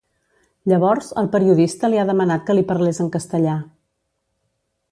[0.71, 3.59] Llavors, el periodista li ha demanat que li parlés en castellà.